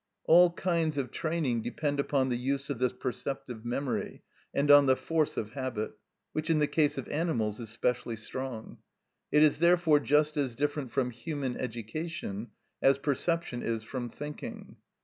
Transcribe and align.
All 0.23 0.49
kinds 0.53 0.97
of 0.97 1.11
training 1.11 1.61
depend 1.61 1.99
upon 1.99 2.29
the 2.29 2.35
use 2.35 2.71
of 2.71 2.79
this 2.79 2.91
perceptive 2.91 3.63
memory 3.63 4.23
and 4.51 4.71
on 4.71 4.87
the 4.87 4.95
force 4.95 5.37
of 5.37 5.51
habit, 5.51 5.91
which 6.33 6.49
in 6.49 6.57
the 6.57 6.65
case 6.65 6.97
of 6.97 7.07
animals 7.09 7.59
is 7.59 7.69
specially 7.69 8.15
strong. 8.15 8.79
It 9.31 9.43
is 9.43 9.59
therefore 9.59 9.99
just 9.99 10.37
as 10.37 10.55
different 10.55 10.89
from 10.89 11.11
human 11.11 11.55
education 11.55 12.47
as 12.81 12.97
perception 12.97 13.61
is 13.61 13.83
from 13.83 14.09
thinking. 14.09 14.77